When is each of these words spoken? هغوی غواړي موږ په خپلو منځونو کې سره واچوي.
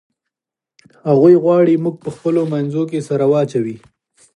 هغوی 1.07 1.35
غواړي 1.43 1.75
موږ 1.83 1.95
په 2.03 2.09
خپلو 2.15 2.41
منځونو 2.53 2.89
کې 2.91 2.99
سره 3.09 3.25
واچوي. 3.31 3.77